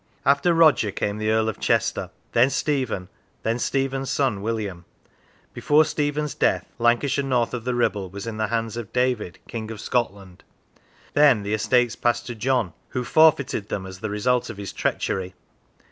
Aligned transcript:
After 0.25 0.51
Roger 0.55 0.89
came 0.89 1.19
the 1.19 1.29
Earl 1.29 1.47
of 1.47 1.59
Chester; 1.59 2.09
then 2.31 2.49
Stephen; 2.49 3.07
then 3.43 3.59
Stephen's 3.59 4.09
son 4.09 4.41
William. 4.41 4.83
Before 5.53 5.85
Stephen's 5.85 6.33
death 6.33 6.65
Lancashire 6.79 7.23
north 7.23 7.53
of 7.53 7.65
the 7.65 7.71
Kibble 7.79 8.09
was 8.09 8.25
in 8.25 8.37
the 8.37 8.47
hands 8.47 8.75
of 8.77 8.91
David, 8.91 9.37
King 9.47 9.69
of 9.69 9.79
Scotland. 9.79 10.43
Then 11.13 11.43
the 11.43 11.53
estates 11.53 11.95
passed 11.95 12.25
to 12.25 12.33
John, 12.33 12.73
who 12.89 13.03
forfeited 13.03 13.69
them 13.69 13.85
as 13.85 13.99
the 13.99 14.09
result 14.09 14.49
of 14.49 14.57
his 14.57 14.73
treachery. 14.73 15.35